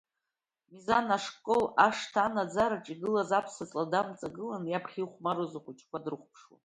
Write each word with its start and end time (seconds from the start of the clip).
Мизан 0.71 1.05
ашкол 1.15 1.63
ашҭа 1.87 2.21
анаӡараҿы 2.29 2.91
игылаз 2.93 3.31
аԥсаҵла 3.39 3.91
дамҵагылан, 3.91 4.63
иаԥхьа 4.67 4.99
ихәмаруаз 5.01 5.53
ахәыҷқәа 5.57 6.03
дрыхәаԥшуа. 6.03 6.55